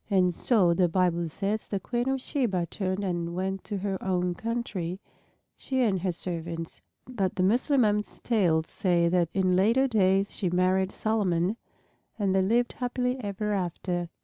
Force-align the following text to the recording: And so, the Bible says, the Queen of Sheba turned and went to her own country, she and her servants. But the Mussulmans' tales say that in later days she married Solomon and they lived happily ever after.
And 0.09 0.33
so, 0.33 0.73
the 0.73 0.89
Bible 0.89 1.29
says, 1.29 1.67
the 1.67 1.79
Queen 1.79 2.09
of 2.09 2.19
Sheba 2.19 2.65
turned 2.71 3.03
and 3.03 3.35
went 3.35 3.63
to 3.65 3.77
her 3.77 4.01
own 4.03 4.33
country, 4.33 4.99
she 5.55 5.81
and 5.83 6.01
her 6.01 6.11
servants. 6.11 6.81
But 7.07 7.35
the 7.35 7.43
Mussulmans' 7.43 8.19
tales 8.23 8.65
say 8.65 9.09
that 9.09 9.29
in 9.35 9.55
later 9.55 9.87
days 9.87 10.31
she 10.33 10.49
married 10.49 10.91
Solomon 10.91 11.55
and 12.17 12.33
they 12.33 12.41
lived 12.41 12.73
happily 12.73 13.17
ever 13.23 13.53
after. 13.53 14.09